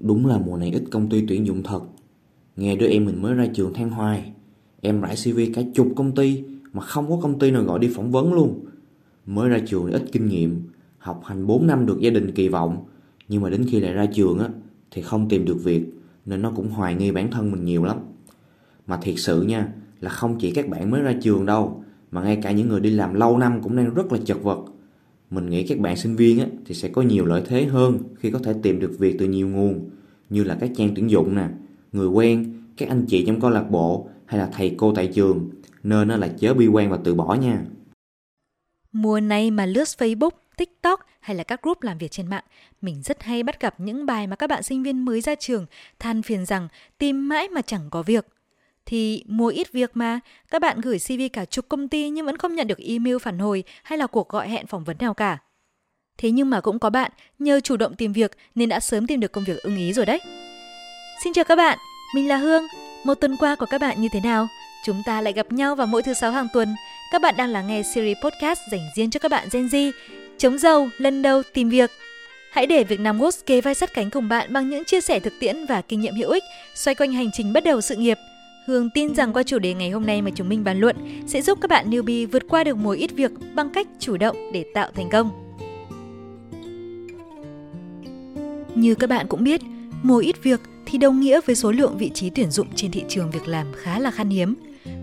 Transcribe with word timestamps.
Đúng 0.00 0.26
là 0.26 0.38
mùa 0.38 0.56
này 0.56 0.70
ít 0.70 0.82
công 0.90 1.08
ty 1.08 1.24
tuyển 1.28 1.46
dụng 1.46 1.62
thật. 1.62 1.80
Nghe 2.56 2.76
đứa 2.76 2.86
em 2.86 3.04
mình 3.04 3.22
mới 3.22 3.34
ra 3.34 3.46
trường 3.54 3.74
than 3.74 3.90
hoài. 3.90 4.32
Em 4.80 5.00
rải 5.00 5.14
CV 5.24 5.40
cả 5.54 5.62
chục 5.74 5.88
công 5.96 6.14
ty 6.14 6.42
mà 6.72 6.82
không 6.82 7.10
có 7.10 7.18
công 7.22 7.38
ty 7.38 7.50
nào 7.50 7.62
gọi 7.62 7.78
đi 7.78 7.88
phỏng 7.94 8.12
vấn 8.12 8.32
luôn. 8.32 8.64
Mới 9.26 9.48
ra 9.48 9.58
trường 9.66 9.92
ít 9.92 10.02
kinh 10.12 10.26
nghiệm, 10.26 10.62
học 10.98 11.20
hành 11.24 11.46
4 11.46 11.66
năm 11.66 11.86
được 11.86 12.00
gia 12.00 12.10
đình 12.10 12.32
kỳ 12.32 12.48
vọng, 12.48 12.84
nhưng 13.28 13.42
mà 13.42 13.50
đến 13.50 13.64
khi 13.68 13.80
lại 13.80 13.92
ra 13.92 14.06
trường 14.06 14.38
á 14.38 14.48
thì 14.90 15.02
không 15.02 15.28
tìm 15.28 15.44
được 15.44 15.64
việc 15.64 15.86
nên 16.26 16.42
nó 16.42 16.52
cũng 16.56 16.70
hoài 16.70 16.94
nghi 16.94 17.10
bản 17.10 17.30
thân 17.30 17.50
mình 17.50 17.64
nhiều 17.64 17.84
lắm. 17.84 17.98
Mà 18.86 18.96
thiệt 19.02 19.14
sự 19.18 19.42
nha, 19.42 19.72
là 20.00 20.10
không 20.10 20.38
chỉ 20.38 20.50
các 20.50 20.68
bạn 20.68 20.90
mới 20.90 21.02
ra 21.02 21.14
trường 21.22 21.46
đâu, 21.46 21.84
mà 22.10 22.22
ngay 22.22 22.38
cả 22.42 22.52
những 22.52 22.68
người 22.68 22.80
đi 22.80 22.90
làm 22.90 23.14
lâu 23.14 23.38
năm 23.38 23.62
cũng 23.62 23.76
đang 23.76 23.94
rất 23.94 24.12
là 24.12 24.18
chật 24.24 24.42
vật. 24.42 24.64
Mình 25.30 25.50
nghĩ 25.50 25.66
các 25.66 25.78
bạn 25.78 25.96
sinh 25.96 26.16
viên 26.16 26.40
á, 26.40 26.46
thì 26.66 26.74
sẽ 26.74 26.88
có 26.88 27.02
nhiều 27.02 27.26
lợi 27.26 27.42
thế 27.46 27.64
hơn 27.64 27.98
khi 28.18 28.30
có 28.30 28.38
thể 28.38 28.54
tìm 28.62 28.80
được 28.80 28.96
việc 28.98 29.16
từ 29.18 29.26
nhiều 29.26 29.48
nguồn, 29.48 29.90
như 30.28 30.44
là 30.44 30.56
các 30.60 30.70
trang 30.76 30.92
tuyển 30.96 31.10
dụng 31.10 31.34
nè, 31.34 31.48
người 31.92 32.08
quen, 32.08 32.62
các 32.76 32.88
anh 32.88 33.06
chị 33.06 33.24
trong 33.26 33.40
câu 33.40 33.50
lạc 33.50 33.70
bộ 33.70 34.08
hay 34.26 34.40
là 34.40 34.50
thầy 34.52 34.74
cô 34.78 34.94
tại 34.94 35.06
trường, 35.06 35.50
nên 35.82 36.08
nó 36.08 36.16
là 36.16 36.28
chớ 36.28 36.54
bi 36.54 36.66
quan 36.66 36.90
và 36.90 36.98
từ 37.04 37.14
bỏ 37.14 37.34
nha. 37.34 37.62
Mùa 38.92 39.20
này 39.20 39.50
mà 39.50 39.66
lướt 39.66 39.84
Facebook, 39.84 40.30
TikTok 40.56 41.00
hay 41.20 41.36
là 41.36 41.44
các 41.44 41.62
group 41.62 41.82
làm 41.82 41.98
việc 41.98 42.10
trên 42.10 42.26
mạng, 42.26 42.44
mình 42.82 43.02
rất 43.02 43.22
hay 43.22 43.42
bắt 43.42 43.60
gặp 43.60 43.80
những 43.80 44.06
bài 44.06 44.26
mà 44.26 44.36
các 44.36 44.50
bạn 44.50 44.62
sinh 44.62 44.82
viên 44.82 45.04
mới 45.04 45.20
ra 45.20 45.34
trường 45.34 45.66
than 45.98 46.22
phiền 46.22 46.46
rằng 46.46 46.68
tìm 46.98 47.28
mãi 47.28 47.48
mà 47.48 47.62
chẳng 47.62 47.90
có 47.90 48.02
việc. 48.02 48.26
Thì 48.90 49.24
mua 49.26 49.48
ít 49.48 49.72
việc 49.72 49.90
mà, 49.94 50.20
các 50.50 50.62
bạn 50.62 50.80
gửi 50.80 50.98
CV 50.98 51.22
cả 51.32 51.44
chục 51.44 51.68
công 51.68 51.88
ty 51.88 52.10
nhưng 52.10 52.26
vẫn 52.26 52.36
không 52.36 52.54
nhận 52.54 52.66
được 52.66 52.78
email 52.78 53.16
phản 53.18 53.38
hồi 53.38 53.64
hay 53.82 53.98
là 53.98 54.06
cuộc 54.06 54.28
gọi 54.28 54.48
hẹn 54.48 54.66
phỏng 54.66 54.84
vấn 54.84 54.96
nào 55.00 55.14
cả. 55.14 55.38
Thế 56.18 56.30
nhưng 56.30 56.50
mà 56.50 56.60
cũng 56.60 56.78
có 56.78 56.90
bạn 56.90 57.10
nhờ 57.38 57.60
chủ 57.60 57.76
động 57.76 57.94
tìm 57.94 58.12
việc 58.12 58.30
nên 58.54 58.68
đã 58.68 58.80
sớm 58.80 59.06
tìm 59.06 59.20
được 59.20 59.32
công 59.32 59.44
việc 59.44 59.62
ưng 59.62 59.76
ý 59.76 59.92
rồi 59.92 60.06
đấy. 60.06 60.20
Xin 61.24 61.32
chào 61.32 61.44
các 61.44 61.56
bạn, 61.56 61.78
mình 62.14 62.28
là 62.28 62.36
Hương. 62.36 62.62
Một 63.04 63.14
tuần 63.14 63.36
qua 63.36 63.54
của 63.54 63.66
các 63.66 63.80
bạn 63.80 64.00
như 64.00 64.08
thế 64.12 64.20
nào? 64.20 64.48
Chúng 64.86 65.02
ta 65.06 65.20
lại 65.20 65.32
gặp 65.32 65.52
nhau 65.52 65.76
vào 65.76 65.86
mỗi 65.86 66.02
thứ 66.02 66.14
sáu 66.14 66.32
hàng 66.32 66.48
tuần. 66.52 66.74
Các 67.12 67.22
bạn 67.22 67.34
đang 67.36 67.50
lắng 67.50 67.68
nghe 67.68 67.82
series 67.82 68.18
podcast 68.22 68.60
dành 68.70 68.88
riêng 68.96 69.10
cho 69.10 69.20
các 69.20 69.30
bạn 69.30 69.48
Gen 69.52 69.66
Z. 69.66 69.92
Chống 70.38 70.58
giàu 70.58 70.88
lần 70.98 71.22
đầu 71.22 71.42
tìm 71.52 71.68
việc. 71.68 71.90
Hãy 72.52 72.66
để 72.66 72.84
việc 72.84 73.00
Nam 73.00 73.18
Works 73.18 73.42
kê 73.46 73.60
vai 73.60 73.74
sát 73.74 73.94
cánh 73.94 74.10
cùng 74.10 74.28
bạn 74.28 74.52
bằng 74.52 74.70
những 74.70 74.84
chia 74.84 75.00
sẻ 75.00 75.20
thực 75.20 75.32
tiễn 75.40 75.66
và 75.66 75.82
kinh 75.82 76.00
nghiệm 76.00 76.14
hữu 76.14 76.30
ích 76.30 76.44
xoay 76.74 76.94
quanh 76.94 77.12
hành 77.12 77.30
trình 77.32 77.52
bắt 77.52 77.64
đầu 77.64 77.80
sự 77.80 77.96
nghiệp. 77.96 78.18
Hương 78.70 78.90
tin 78.90 79.14
rằng 79.14 79.32
qua 79.32 79.42
chủ 79.42 79.58
đề 79.58 79.74
ngày 79.74 79.90
hôm 79.90 80.06
nay 80.06 80.22
mà 80.22 80.30
chúng 80.34 80.48
mình 80.48 80.64
bàn 80.64 80.80
luận 80.80 80.96
sẽ 81.26 81.42
giúp 81.42 81.58
các 81.60 81.70
bạn 81.70 81.90
newbie 81.90 82.28
vượt 82.32 82.42
qua 82.48 82.64
được 82.64 82.76
mùa 82.76 82.90
ít 82.90 83.10
việc 83.16 83.30
bằng 83.54 83.70
cách 83.70 83.86
chủ 83.98 84.16
động 84.16 84.36
để 84.52 84.64
tạo 84.74 84.90
thành 84.94 85.08
công. 85.10 85.30
Như 88.74 88.94
các 88.94 89.10
bạn 89.10 89.26
cũng 89.28 89.44
biết, 89.44 89.60
mùa 90.02 90.18
ít 90.18 90.42
việc 90.42 90.60
thì 90.86 90.98
đồng 90.98 91.20
nghĩa 91.20 91.40
với 91.46 91.56
số 91.56 91.72
lượng 91.72 91.98
vị 91.98 92.10
trí 92.14 92.30
tuyển 92.30 92.50
dụng 92.50 92.66
trên 92.74 92.90
thị 92.90 93.04
trường 93.08 93.30
việc 93.30 93.48
làm 93.48 93.66
khá 93.76 93.98
là 93.98 94.10
khan 94.10 94.28
hiếm. 94.28 94.54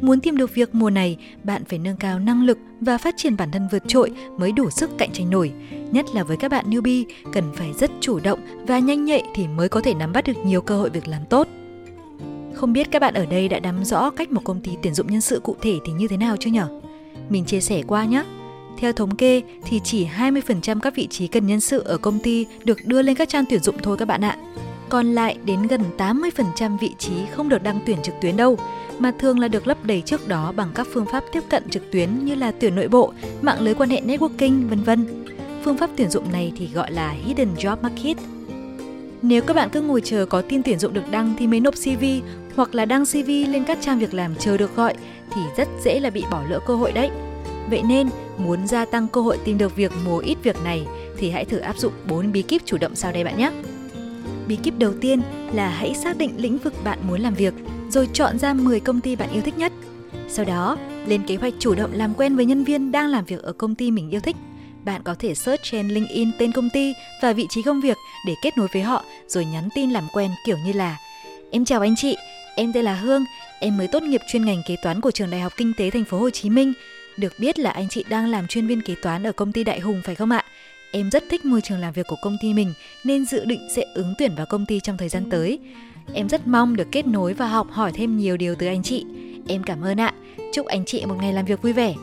Muốn 0.02 0.20
tìm 0.20 0.38
được 0.38 0.56
việc 0.56 0.76
mùa 0.76 0.90
này, 0.90 1.18
bạn 1.44 1.66
phải 1.66 1.80
nâng 1.80 1.98
cao 1.98 2.20
năng 2.20 2.46
lực 2.46 2.58
và 2.82 2.98
phát 2.98 3.14
triển 3.18 3.38
bản 3.38 3.52
thân 3.52 3.68
vượt 3.72 3.84
trội 3.88 4.12
mới 4.38 4.52
đủ 4.52 4.70
sức 4.70 4.90
cạnh 4.98 5.10
tranh 5.14 5.30
nổi. 5.30 5.52
Nhất 5.92 6.06
là 6.14 6.24
với 6.24 6.38
các 6.38 6.52
bạn 6.52 6.70
newbie, 6.70 7.06
cần 7.34 7.44
phải 7.56 7.74
rất 7.74 7.92
chủ 8.00 8.20
động 8.20 8.40
và 8.68 8.80
nhanh 8.80 9.06
nhạy 9.06 9.24
thì 9.36 9.48
mới 9.48 9.70
có 9.70 9.82
thể 9.82 9.94
nắm 9.94 10.14
bắt 10.14 10.28
được 10.28 10.38
nhiều 10.46 10.62
cơ 10.62 10.78
hội 10.78 10.90
việc 10.90 11.08
làm 11.08 11.22
tốt. 11.30 11.48
Không 12.58 12.74
biết 12.74 12.92
các 12.92 13.02
bạn 13.02 13.14
ở 13.14 13.26
đây 13.26 13.48
đã 13.48 13.60
nắm 13.60 13.86
rõ 13.86 14.10
cách 14.10 14.32
một 14.32 14.42
công 14.44 14.62
ty 14.62 14.72
tuyển 14.82 14.94
dụng 14.94 15.08
nhân 15.08 15.22
sự 15.22 15.40
cụ 15.40 15.56
thể 15.62 15.76
thì 15.86 15.94
như 15.94 16.08
thế 16.08 16.18
nào 16.18 16.38
chưa 16.40 16.50
nhở? 16.50 16.68
Mình 17.30 17.46
chia 17.46 17.62
sẻ 17.62 17.84
qua 17.88 18.06
nhé. 18.06 18.24
Theo 18.78 18.94
thống 18.94 19.16
kê 19.16 19.42
thì 19.66 19.80
chỉ 19.84 20.06
20% 20.06 20.80
các 20.80 20.96
vị 20.96 21.08
trí 21.08 21.28
cần 21.28 21.48
nhân 21.48 21.60
sự 21.60 21.80
ở 21.80 21.98
công 21.98 22.20
ty 22.20 22.46
được 22.64 22.78
đưa 22.86 23.02
lên 23.02 23.16
các 23.16 23.30
trang 23.30 23.46
tuyển 23.50 23.60
dụng 23.60 23.76
thôi 23.84 23.98
các 23.98 24.08
bạn 24.08 24.24
ạ. 24.24 24.38
Còn 24.90 25.06
lại 25.06 25.38
đến 25.46 25.68
gần 25.68 25.82
80% 25.98 26.78
vị 26.78 26.96
trí 26.98 27.12
không 27.32 27.50
được 27.50 27.64
đăng 27.64 27.80
tuyển 27.86 27.98
trực 28.04 28.16
tuyến 28.22 28.38
đâu, 28.38 28.58
mà 29.00 29.12
thường 29.20 29.40
là 29.40 29.48
được 29.48 29.68
lấp 29.68 29.86
đầy 29.86 30.02
trước 30.02 30.28
đó 30.28 30.52
bằng 30.52 30.70
các 30.76 30.88
phương 30.94 31.06
pháp 31.06 31.24
tiếp 31.32 31.44
cận 31.50 31.70
trực 31.70 31.92
tuyến 31.92 32.26
như 32.26 32.36
là 32.36 32.52
tuyển 32.52 32.76
nội 32.76 32.88
bộ, 32.88 33.14
mạng 33.42 33.62
lưới 33.62 33.74
quan 33.74 33.90
hệ 33.90 34.02
networking, 34.02 34.68
vân 34.70 34.84
vân. 34.84 35.26
Phương 35.64 35.78
pháp 35.78 35.90
tuyển 35.96 36.10
dụng 36.10 36.32
này 36.32 36.52
thì 36.58 36.70
gọi 36.74 36.92
là 36.92 37.10
Hidden 37.10 37.50
Job 37.58 37.78
Market. 37.82 38.18
Nếu 39.22 39.42
các 39.42 39.56
bạn 39.56 39.70
cứ 39.70 39.82
ngồi 39.82 40.02
chờ 40.02 40.26
có 40.26 40.42
tin 40.42 40.64
tuyển 40.64 40.80
dụng 40.80 40.94
được 40.94 41.12
đăng 41.12 41.34
thì 41.40 41.48
mới 41.48 41.60
nộp 41.60 41.74
CV 41.74 42.04
hoặc 42.58 42.76
là 42.76 42.86
đăng 42.86 43.06
CV 43.06 43.28
lên 43.28 43.64
các 43.64 43.78
trang 43.82 44.00
việc 44.00 44.14
làm 44.14 44.36
chờ 44.36 44.58
được 44.58 44.76
gọi 44.76 44.94
thì 45.36 45.42
rất 45.58 45.68
dễ 45.84 46.00
là 46.00 46.10
bị 46.10 46.24
bỏ 46.32 46.44
lỡ 46.50 46.60
cơ 46.68 46.76
hội 46.76 46.92
đấy. 46.92 47.10
Vậy 47.70 47.82
nên, 47.88 48.10
muốn 48.38 48.68
gia 48.68 48.86
tăng 48.86 49.08
cơ 49.08 49.22
hội 49.22 49.38
tìm 49.44 49.58
được 49.58 49.76
việc 49.76 49.92
mùa 50.06 50.18
ít 50.18 50.38
việc 50.44 50.56
này 50.64 50.86
thì 51.18 51.30
hãy 51.30 51.46
thử 51.46 51.58
áp 51.58 51.78
dụng 51.78 51.94
4 52.10 52.32
bí 52.32 52.42
kíp 52.42 52.62
chủ 52.66 52.78
động 52.78 52.96
sau 52.96 53.12
đây 53.12 53.24
bạn 53.24 53.38
nhé. 53.38 53.52
Bí 54.48 54.56
kíp 54.56 54.78
đầu 54.78 54.94
tiên 55.02 55.22
là 55.54 55.70
hãy 55.70 55.94
xác 55.96 56.18
định 56.18 56.32
lĩnh 56.38 56.58
vực 56.58 56.74
bạn 56.84 57.00
muốn 57.08 57.20
làm 57.20 57.34
việc, 57.34 57.54
rồi 57.90 58.10
chọn 58.14 58.40
ra 58.40 58.54
10 58.54 58.80
công 58.80 59.02
ty 59.02 59.16
bạn 59.16 59.30
yêu 59.32 59.42
thích 59.42 59.58
nhất. 59.58 59.72
Sau 60.28 60.46
đó, 60.46 60.78
lên 61.08 61.22
kế 61.28 61.36
hoạch 61.36 61.54
chủ 61.60 61.76
động 61.76 61.92
làm 61.94 62.14
quen 62.14 62.36
với 62.36 62.46
nhân 62.46 62.64
viên 62.64 62.92
đang 62.92 63.10
làm 63.10 63.26
việc 63.26 63.42
ở 63.42 63.54
công 63.54 63.76
ty 63.76 63.92
mình 63.92 64.10
yêu 64.10 64.22
thích. 64.22 64.36
Bạn 64.86 65.04
có 65.04 65.16
thể 65.20 65.36
search 65.36 65.64
trên 65.64 65.88
LinkedIn 65.88 66.32
tên 66.38 66.52
công 66.52 66.70
ty 66.70 66.94
và 67.22 67.34
vị 67.34 67.46
trí 67.50 67.62
công 67.62 67.82
việc 67.82 67.98
để 68.28 68.34
kết 68.44 68.58
nối 68.58 68.68
với 68.74 68.82
họ 68.82 69.04
rồi 69.28 69.46
nhắn 69.46 69.70
tin 69.76 69.92
làm 69.92 70.04
quen 70.14 70.32
kiểu 70.46 70.58
như 70.66 70.74
là 70.74 70.98
Em 71.52 71.66
chào 71.66 71.82
anh 71.82 71.96
chị, 71.96 72.18
em 72.58 72.74
tên 72.74 72.86
là 72.86 72.96
Hương, 72.96 73.26
em 73.60 73.78
mới 73.78 73.88
tốt 73.88 74.04
nghiệp 74.04 74.22
chuyên 74.28 74.46
ngành 74.46 74.62
kế 74.68 74.76
toán 74.76 75.02
của 75.02 75.12
trường 75.12 75.30
Đại 75.30 75.42
học 75.42 75.54
Kinh 75.58 75.74
tế 75.78 75.90
Thành 75.90 76.06
phố 76.06 76.20
Hồ 76.20 76.30
Chí 76.30 76.50
Minh. 76.50 76.74
Được 77.18 77.34
biết 77.40 77.60
là 77.60 77.72
anh 77.72 77.90
chị 77.90 78.06
đang 78.10 78.28
làm 78.28 78.48
chuyên 78.48 78.68
viên 78.68 78.82
kế 78.82 78.96
toán 78.96 79.28
ở 79.28 79.32
công 79.32 79.52
ty 79.52 79.64
Đại 79.64 79.80
Hùng 79.80 80.02
phải 80.06 80.16
không 80.16 80.32
ạ? 80.32 80.44
Em 80.92 81.12
rất 81.12 81.24
thích 81.30 81.46
môi 81.46 81.62
trường 81.62 81.80
làm 81.80 81.94
việc 81.94 82.08
của 82.08 82.16
công 82.22 82.38
ty 82.42 82.54
mình 82.54 82.74
nên 83.04 83.26
dự 83.26 83.46
định 83.46 83.68
sẽ 83.76 83.86
ứng 83.94 84.14
tuyển 84.18 84.36
vào 84.36 84.46
công 84.46 84.66
ty 84.66 84.80
trong 84.80 84.98
thời 84.98 85.10
gian 85.10 85.30
tới. 85.30 85.60
Em 86.14 86.30
rất 86.30 86.48
mong 86.48 86.76
được 86.76 86.88
kết 86.92 87.08
nối 87.08 87.34
và 87.34 87.48
học 87.48 87.68
hỏi 87.72 87.92
thêm 87.92 88.18
nhiều 88.18 88.38
điều 88.38 88.56
từ 88.56 88.68
anh 88.68 88.84
chị. 88.84 89.06
Em 89.48 89.64
cảm 89.64 89.82
ơn 89.82 90.00
ạ. 90.00 90.14
Chúc 90.54 90.66
anh 90.66 90.86
chị 90.86 91.06
một 91.06 91.16
ngày 91.20 91.34
làm 91.34 91.46
việc 91.46 91.62
vui 91.62 91.74
vẻ. 91.74 91.94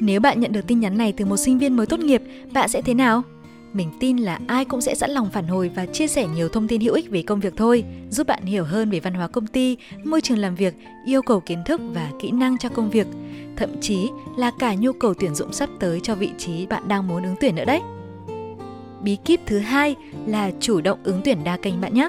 Nếu 0.00 0.20
bạn 0.20 0.40
nhận 0.40 0.52
được 0.52 0.66
tin 0.66 0.80
nhắn 0.80 0.98
này 0.98 1.12
từ 1.16 1.24
một 1.24 1.36
sinh 1.36 1.58
viên 1.58 1.76
mới 1.76 1.86
tốt 1.86 2.00
nghiệp, 2.00 2.22
bạn 2.52 2.68
sẽ 2.68 2.82
thế 2.82 2.94
nào? 2.94 3.22
Mình 3.72 3.90
tin 4.00 4.16
là 4.16 4.38
ai 4.46 4.64
cũng 4.64 4.80
sẽ 4.80 4.94
sẵn 4.94 5.10
lòng 5.10 5.30
phản 5.30 5.46
hồi 5.46 5.70
và 5.74 5.86
chia 5.86 6.06
sẻ 6.06 6.26
nhiều 6.34 6.48
thông 6.48 6.68
tin 6.68 6.80
hữu 6.80 6.94
ích 6.94 7.10
về 7.10 7.22
công 7.22 7.40
việc 7.40 7.54
thôi, 7.56 7.84
giúp 8.10 8.26
bạn 8.26 8.42
hiểu 8.44 8.64
hơn 8.64 8.90
về 8.90 9.00
văn 9.00 9.14
hóa 9.14 9.28
công 9.28 9.46
ty, 9.46 9.76
môi 10.04 10.20
trường 10.20 10.38
làm 10.38 10.54
việc, 10.54 10.74
yêu 11.06 11.22
cầu 11.22 11.40
kiến 11.40 11.62
thức 11.66 11.80
và 11.94 12.10
kỹ 12.20 12.30
năng 12.30 12.58
cho 12.58 12.68
công 12.68 12.90
việc, 12.90 13.06
thậm 13.56 13.70
chí 13.80 14.10
là 14.36 14.50
cả 14.58 14.74
nhu 14.74 14.92
cầu 14.92 15.14
tuyển 15.14 15.34
dụng 15.34 15.52
sắp 15.52 15.68
tới 15.78 16.00
cho 16.02 16.14
vị 16.14 16.30
trí 16.38 16.66
bạn 16.66 16.88
đang 16.88 17.08
muốn 17.08 17.22
ứng 17.22 17.34
tuyển 17.40 17.54
nữa 17.54 17.64
đấy. 17.64 17.80
Bí 19.02 19.16
kíp 19.16 19.40
thứ 19.46 19.58
hai 19.58 19.94
là 20.26 20.50
chủ 20.60 20.80
động 20.80 20.98
ứng 21.04 21.20
tuyển 21.24 21.44
đa 21.44 21.56
kênh 21.56 21.80
bạn 21.80 21.94
nhé. 21.94 22.08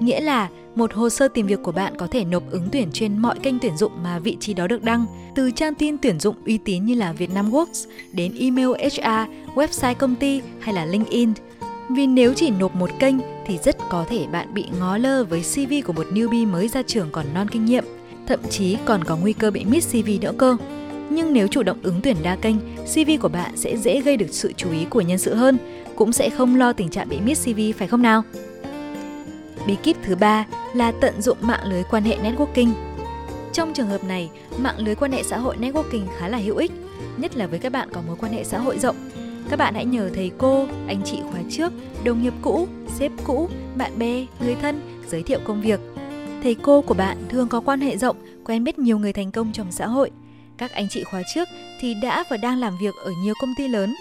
Nghĩa 0.00 0.20
là 0.20 0.48
một 0.74 0.92
hồ 0.92 1.08
sơ 1.08 1.28
tìm 1.28 1.46
việc 1.46 1.62
của 1.62 1.72
bạn 1.72 1.96
có 1.96 2.06
thể 2.06 2.24
nộp 2.24 2.50
ứng 2.50 2.68
tuyển 2.72 2.88
trên 2.92 3.18
mọi 3.18 3.38
kênh 3.38 3.58
tuyển 3.58 3.76
dụng 3.76 3.92
mà 4.02 4.18
vị 4.18 4.36
trí 4.40 4.54
đó 4.54 4.66
được 4.66 4.82
đăng, 4.82 5.06
từ 5.34 5.50
trang 5.50 5.74
tin 5.74 5.98
tuyển 5.98 6.20
dụng 6.20 6.36
uy 6.46 6.58
tín 6.58 6.84
như 6.84 6.94
là 6.94 7.12
Vietnam 7.12 7.50
Works 7.50 7.86
đến 8.12 8.32
email 8.38 8.68
HR, 8.68 9.30
website 9.54 9.94
công 9.94 10.14
ty 10.14 10.40
hay 10.60 10.74
là 10.74 10.86
LinkedIn. 10.86 11.32
Vì 11.90 12.06
nếu 12.06 12.34
chỉ 12.34 12.50
nộp 12.50 12.74
một 12.74 12.90
kênh 12.98 13.14
thì 13.46 13.58
rất 13.58 13.76
có 13.88 14.04
thể 14.08 14.26
bạn 14.32 14.54
bị 14.54 14.64
ngó 14.80 14.96
lơ 14.96 15.24
với 15.24 15.42
CV 15.54 15.72
của 15.84 15.92
một 15.92 16.06
newbie 16.12 16.50
mới 16.50 16.68
ra 16.68 16.82
trường 16.82 17.08
còn 17.12 17.26
non 17.34 17.48
kinh 17.48 17.64
nghiệm, 17.64 17.84
thậm 18.26 18.40
chí 18.50 18.76
còn 18.84 19.04
có 19.04 19.16
nguy 19.16 19.32
cơ 19.32 19.50
bị 19.50 19.64
miss 19.64 19.92
CV 19.92 20.08
nữa 20.20 20.32
cơ. 20.38 20.56
Nhưng 21.10 21.32
nếu 21.32 21.46
chủ 21.46 21.62
động 21.62 21.78
ứng 21.82 22.00
tuyển 22.02 22.16
đa 22.22 22.36
kênh, 22.36 22.56
CV 22.94 23.10
của 23.20 23.28
bạn 23.28 23.56
sẽ 23.56 23.76
dễ 23.76 24.00
gây 24.00 24.16
được 24.16 24.30
sự 24.30 24.52
chú 24.56 24.72
ý 24.72 24.84
của 24.90 25.00
nhân 25.00 25.18
sự 25.18 25.34
hơn, 25.34 25.58
cũng 25.96 26.12
sẽ 26.12 26.30
không 26.30 26.56
lo 26.56 26.72
tình 26.72 26.88
trạng 26.88 27.08
bị 27.08 27.20
miss 27.20 27.48
CV 27.48 27.60
phải 27.78 27.88
không 27.88 28.02
nào? 28.02 28.22
Bí 29.66 29.76
kíp 29.82 29.96
thứ 30.02 30.16
ba 30.16 30.46
là 30.74 30.92
tận 31.00 31.22
dụng 31.22 31.38
mạng 31.40 31.64
lưới 31.64 31.82
quan 31.90 32.02
hệ 32.02 32.18
networking. 32.18 32.72
Trong 33.52 33.72
trường 33.72 33.86
hợp 33.86 34.04
này, 34.04 34.30
mạng 34.58 34.78
lưới 34.78 34.94
quan 34.94 35.12
hệ 35.12 35.22
xã 35.22 35.38
hội 35.38 35.56
networking 35.60 36.06
khá 36.18 36.28
là 36.28 36.38
hữu 36.38 36.56
ích, 36.56 36.72
nhất 37.16 37.36
là 37.36 37.46
với 37.46 37.58
các 37.58 37.72
bạn 37.72 37.88
có 37.92 38.02
mối 38.06 38.16
quan 38.20 38.32
hệ 38.32 38.44
xã 38.44 38.58
hội 38.58 38.78
rộng. 38.78 38.96
Các 39.50 39.58
bạn 39.58 39.74
hãy 39.74 39.84
nhờ 39.84 40.10
thầy 40.14 40.30
cô, 40.38 40.66
anh 40.86 41.02
chị 41.04 41.18
khóa 41.30 41.40
trước, 41.50 41.72
đồng 42.04 42.22
nghiệp 42.22 42.32
cũ, 42.42 42.68
sếp 42.98 43.12
cũ, 43.24 43.48
bạn 43.76 43.98
bè, 43.98 44.26
người 44.40 44.54
thân 44.54 45.00
giới 45.08 45.22
thiệu 45.22 45.38
công 45.44 45.60
việc. 45.60 45.80
Thầy 46.42 46.54
cô 46.54 46.80
của 46.80 46.94
bạn 46.94 47.16
thường 47.28 47.48
có 47.48 47.60
quan 47.60 47.80
hệ 47.80 47.96
rộng, 47.96 48.16
quen 48.44 48.64
biết 48.64 48.78
nhiều 48.78 48.98
người 48.98 49.12
thành 49.12 49.30
công 49.30 49.52
trong 49.52 49.72
xã 49.72 49.86
hội. 49.86 50.10
Các 50.56 50.72
anh 50.72 50.86
chị 50.90 51.04
khóa 51.04 51.22
trước 51.34 51.48
thì 51.80 51.94
đã 52.02 52.24
và 52.30 52.36
đang 52.36 52.58
làm 52.58 52.78
việc 52.80 52.94
ở 53.04 53.12
nhiều 53.24 53.34
công 53.40 53.54
ty 53.56 53.68
lớn. 53.68 53.94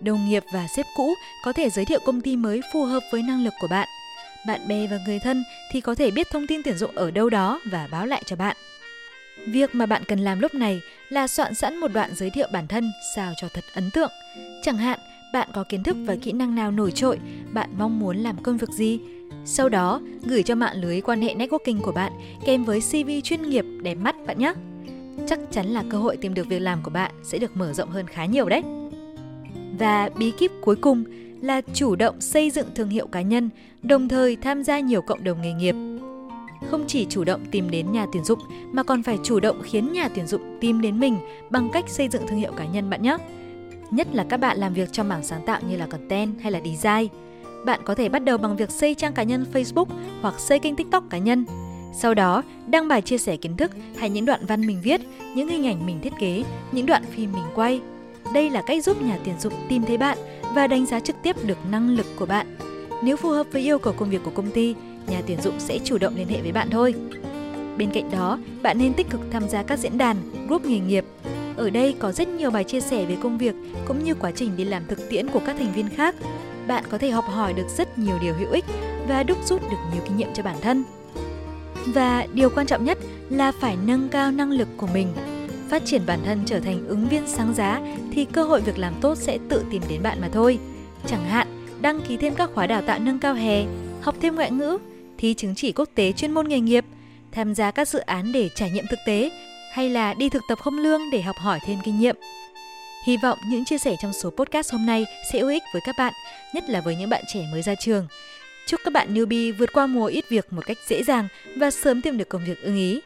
Đồng 0.00 0.28
nghiệp 0.28 0.44
và 0.52 0.66
sếp 0.76 0.86
cũ 0.96 1.14
có 1.44 1.52
thể 1.52 1.70
giới 1.70 1.84
thiệu 1.84 1.98
công 2.06 2.20
ty 2.20 2.36
mới 2.36 2.60
phù 2.72 2.84
hợp 2.84 3.00
với 3.12 3.22
năng 3.22 3.44
lực 3.44 3.54
của 3.60 3.68
bạn– 3.70 3.88
bạn 4.46 4.68
bè 4.68 4.86
và 4.86 4.98
người 5.06 5.18
thân 5.18 5.44
thì 5.70 5.80
có 5.80 5.94
thể 5.94 6.10
biết 6.10 6.30
thông 6.30 6.46
tin 6.46 6.62
tuyển 6.64 6.78
dụng 6.78 6.90
ở 6.94 7.10
đâu 7.10 7.30
đó 7.30 7.60
và 7.64 7.88
báo 7.90 8.06
lại 8.06 8.22
cho 8.26 8.36
bạn. 8.36 8.56
Việc 9.46 9.74
mà 9.74 9.86
bạn 9.86 10.02
cần 10.08 10.18
làm 10.18 10.40
lúc 10.40 10.54
này 10.54 10.80
là 11.08 11.26
soạn 11.26 11.54
sẵn 11.54 11.76
một 11.76 11.88
đoạn 11.88 12.14
giới 12.14 12.30
thiệu 12.30 12.48
bản 12.52 12.66
thân 12.66 12.92
sao 13.14 13.32
cho 13.36 13.48
thật 13.54 13.64
ấn 13.74 13.90
tượng. 13.90 14.10
Chẳng 14.62 14.76
hạn, 14.76 14.98
bạn 15.32 15.48
có 15.54 15.64
kiến 15.68 15.82
thức 15.82 15.96
và 16.00 16.16
kỹ 16.22 16.32
năng 16.32 16.54
nào 16.54 16.70
nổi 16.70 16.92
trội, 16.92 17.18
bạn 17.52 17.70
mong 17.78 17.98
muốn 17.98 18.16
làm 18.16 18.42
công 18.42 18.56
việc 18.56 18.70
gì. 18.70 19.00
Sau 19.44 19.68
đó, 19.68 20.00
gửi 20.24 20.42
cho 20.42 20.54
mạng 20.54 20.76
lưới 20.80 21.00
quan 21.00 21.22
hệ 21.22 21.34
networking 21.34 21.80
của 21.80 21.92
bạn 21.92 22.12
kèm 22.46 22.64
với 22.64 22.80
CV 22.80 23.10
chuyên 23.24 23.42
nghiệp 23.42 23.64
đẹp 23.82 23.94
mắt 23.94 24.16
bạn 24.26 24.38
nhé. 24.38 24.52
Chắc 25.26 25.38
chắn 25.50 25.66
là 25.66 25.84
cơ 25.90 25.98
hội 25.98 26.16
tìm 26.16 26.34
được 26.34 26.46
việc 26.46 26.58
làm 26.58 26.82
của 26.82 26.90
bạn 26.90 27.10
sẽ 27.22 27.38
được 27.38 27.56
mở 27.56 27.72
rộng 27.72 27.90
hơn 27.90 28.06
khá 28.06 28.26
nhiều 28.26 28.48
đấy. 28.48 28.62
Và 29.78 30.10
bí 30.18 30.30
kíp 30.30 30.50
cuối 30.60 30.76
cùng 30.76 31.04
là 31.40 31.60
chủ 31.74 31.96
động 31.96 32.20
xây 32.20 32.50
dựng 32.50 32.66
thương 32.74 32.88
hiệu 32.88 33.06
cá 33.06 33.20
nhân, 33.20 33.50
đồng 33.82 34.08
thời 34.08 34.36
tham 34.36 34.64
gia 34.64 34.80
nhiều 34.80 35.02
cộng 35.02 35.24
đồng 35.24 35.42
nghề 35.42 35.52
nghiệp. 35.52 35.74
Không 36.70 36.84
chỉ 36.86 37.06
chủ 37.08 37.24
động 37.24 37.40
tìm 37.50 37.70
đến 37.70 37.92
nhà 37.92 38.06
tuyển 38.12 38.24
dụng 38.24 38.38
mà 38.72 38.82
còn 38.82 39.02
phải 39.02 39.18
chủ 39.22 39.40
động 39.40 39.62
khiến 39.64 39.92
nhà 39.92 40.08
tuyển 40.08 40.26
dụng 40.26 40.58
tìm 40.60 40.80
đến 40.80 41.00
mình 41.00 41.18
bằng 41.50 41.68
cách 41.72 41.88
xây 41.88 42.08
dựng 42.08 42.26
thương 42.28 42.38
hiệu 42.38 42.52
cá 42.52 42.66
nhân 42.66 42.90
bạn 42.90 43.02
nhé. 43.02 43.16
Nhất 43.90 44.08
là 44.12 44.24
các 44.28 44.36
bạn 44.36 44.58
làm 44.58 44.74
việc 44.74 44.92
trong 44.92 45.08
mảng 45.08 45.22
sáng 45.22 45.46
tạo 45.46 45.60
như 45.68 45.76
là 45.76 45.86
content 45.86 46.40
hay 46.40 46.52
là 46.52 46.60
design. 46.64 47.08
Bạn 47.64 47.80
có 47.84 47.94
thể 47.94 48.08
bắt 48.08 48.24
đầu 48.24 48.38
bằng 48.38 48.56
việc 48.56 48.70
xây 48.70 48.94
trang 48.94 49.12
cá 49.12 49.22
nhân 49.22 49.46
Facebook 49.52 49.86
hoặc 50.20 50.40
xây 50.40 50.58
kênh 50.58 50.76
TikTok 50.76 51.04
cá 51.10 51.18
nhân. 51.18 51.44
Sau 51.98 52.14
đó, 52.14 52.42
đăng 52.66 52.88
bài 52.88 53.02
chia 53.02 53.18
sẻ 53.18 53.36
kiến 53.36 53.56
thức 53.56 53.70
hay 53.96 54.10
những 54.10 54.24
đoạn 54.24 54.46
văn 54.46 54.66
mình 54.66 54.80
viết, 54.82 55.00
những 55.34 55.48
hình 55.48 55.66
ảnh 55.66 55.86
mình 55.86 56.00
thiết 56.00 56.12
kế, 56.20 56.44
những 56.72 56.86
đoạn 56.86 57.02
phim 57.04 57.32
mình 57.32 57.44
quay. 57.54 57.80
Đây 58.34 58.50
là 58.50 58.62
cách 58.66 58.84
giúp 58.84 59.02
nhà 59.02 59.18
tuyển 59.24 59.40
dụng 59.40 59.52
tìm 59.68 59.82
thấy 59.82 59.98
bạn 59.98 60.18
và 60.56 60.66
đánh 60.66 60.86
giá 60.86 61.00
trực 61.00 61.16
tiếp 61.22 61.36
được 61.46 61.58
năng 61.70 61.90
lực 61.90 62.06
của 62.16 62.26
bạn. 62.26 62.56
Nếu 63.02 63.16
phù 63.16 63.30
hợp 63.30 63.46
với 63.52 63.62
yêu 63.62 63.78
cầu 63.78 63.92
công 63.92 64.10
việc 64.10 64.20
của 64.24 64.30
công 64.30 64.50
ty, 64.50 64.74
nhà 65.06 65.22
tuyển 65.26 65.40
dụng 65.42 65.54
sẽ 65.58 65.78
chủ 65.84 65.98
động 65.98 66.16
liên 66.16 66.28
hệ 66.28 66.40
với 66.40 66.52
bạn 66.52 66.70
thôi. 66.70 66.94
Bên 67.78 67.90
cạnh 67.90 68.10
đó, 68.10 68.38
bạn 68.62 68.78
nên 68.78 68.94
tích 68.94 69.10
cực 69.10 69.20
tham 69.30 69.48
gia 69.48 69.62
các 69.62 69.78
diễn 69.78 69.98
đàn, 69.98 70.16
group 70.46 70.64
nghề 70.64 70.78
nghiệp. 70.78 71.04
Ở 71.56 71.70
đây 71.70 71.94
có 71.98 72.12
rất 72.12 72.28
nhiều 72.28 72.50
bài 72.50 72.64
chia 72.64 72.80
sẻ 72.80 73.04
về 73.04 73.16
công 73.22 73.38
việc 73.38 73.54
cũng 73.86 74.04
như 74.04 74.14
quá 74.14 74.30
trình 74.30 74.56
đi 74.56 74.64
làm 74.64 74.82
thực 74.88 75.10
tiễn 75.10 75.28
của 75.28 75.40
các 75.46 75.56
thành 75.58 75.72
viên 75.72 75.88
khác. 75.88 76.14
Bạn 76.66 76.84
có 76.90 76.98
thể 76.98 77.10
học 77.10 77.24
hỏi 77.24 77.52
được 77.52 77.66
rất 77.76 77.98
nhiều 77.98 78.18
điều 78.22 78.34
hữu 78.34 78.50
ích 78.50 78.64
và 79.08 79.22
đúc 79.22 79.38
rút 79.46 79.62
được 79.70 79.78
nhiều 79.92 80.02
kinh 80.04 80.16
nghiệm 80.16 80.28
cho 80.34 80.42
bản 80.42 80.56
thân. 80.60 80.84
Và 81.86 82.26
điều 82.32 82.50
quan 82.50 82.66
trọng 82.66 82.84
nhất 82.84 82.98
là 83.30 83.52
phải 83.60 83.76
nâng 83.86 84.08
cao 84.08 84.30
năng 84.30 84.50
lực 84.50 84.68
của 84.76 84.88
mình. 84.94 85.08
Phát 85.70 85.82
triển 85.84 86.02
bản 86.06 86.20
thân 86.24 86.42
trở 86.46 86.60
thành 86.60 86.88
ứng 86.88 87.08
viên 87.08 87.26
sáng 87.26 87.54
giá 87.54 87.80
thì 88.12 88.24
cơ 88.32 88.44
hội 88.44 88.60
việc 88.60 88.78
làm 88.78 88.94
tốt 89.00 89.18
sẽ 89.18 89.38
tự 89.48 89.64
tìm 89.70 89.82
đến 89.88 90.02
bạn 90.02 90.20
mà 90.20 90.28
thôi. 90.32 90.58
Chẳng 91.06 91.24
hạn, 91.24 91.66
đăng 91.80 92.00
ký 92.00 92.16
thêm 92.16 92.34
các 92.34 92.50
khóa 92.54 92.66
đào 92.66 92.82
tạo 92.82 92.98
nâng 92.98 93.18
cao 93.18 93.34
hè, 93.34 93.64
học 94.02 94.14
thêm 94.20 94.34
ngoại 94.34 94.50
ngữ, 94.50 94.78
thi 95.18 95.34
chứng 95.34 95.54
chỉ 95.54 95.72
quốc 95.72 95.88
tế 95.94 96.12
chuyên 96.12 96.32
môn 96.32 96.48
nghề 96.48 96.60
nghiệp, 96.60 96.84
tham 97.32 97.54
gia 97.54 97.70
các 97.70 97.88
dự 97.88 97.98
án 97.98 98.32
để 98.32 98.48
trải 98.54 98.70
nghiệm 98.70 98.86
thực 98.90 98.98
tế 99.06 99.30
hay 99.72 99.88
là 99.90 100.14
đi 100.14 100.28
thực 100.28 100.42
tập 100.48 100.58
không 100.58 100.78
lương 100.78 101.00
để 101.12 101.22
học 101.22 101.36
hỏi 101.38 101.58
thêm 101.66 101.78
kinh 101.84 102.00
nghiệm. 102.00 102.16
Hy 103.06 103.16
vọng 103.16 103.38
những 103.50 103.64
chia 103.64 103.78
sẻ 103.78 103.96
trong 104.02 104.12
số 104.12 104.30
podcast 104.30 104.72
hôm 104.72 104.86
nay 104.86 105.06
sẽ 105.32 105.38
hữu 105.38 105.48
ích 105.48 105.62
với 105.72 105.82
các 105.84 105.94
bạn, 105.98 106.12
nhất 106.54 106.64
là 106.68 106.80
với 106.80 106.96
những 106.96 107.10
bạn 107.10 107.24
trẻ 107.34 107.40
mới 107.52 107.62
ra 107.62 107.74
trường. 107.74 108.06
Chúc 108.66 108.80
các 108.84 108.92
bạn 108.92 109.14
newbie 109.14 109.52
vượt 109.58 109.72
qua 109.72 109.86
mùa 109.86 110.06
ít 110.06 110.24
việc 110.28 110.52
một 110.52 110.66
cách 110.66 110.78
dễ 110.88 111.02
dàng 111.02 111.28
và 111.56 111.70
sớm 111.70 112.02
tìm 112.02 112.18
được 112.18 112.28
công 112.28 112.44
việc 112.44 112.62
ưng 112.62 112.76
ý. 112.76 113.00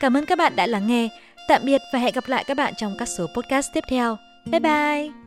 Cảm 0.00 0.16
ơn 0.16 0.26
các 0.26 0.38
bạn 0.38 0.56
đã 0.56 0.66
lắng 0.66 0.86
nghe. 0.86 1.08
Tạm 1.48 1.64
biệt 1.64 1.80
và 1.92 1.98
hẹn 1.98 2.14
gặp 2.14 2.24
lại 2.26 2.44
các 2.46 2.56
bạn 2.56 2.74
trong 2.76 2.96
các 2.98 3.08
số 3.08 3.26
podcast 3.26 3.72
tiếp 3.72 3.84
theo. 3.88 4.18
Bye 4.44 4.60
bye! 4.60 5.23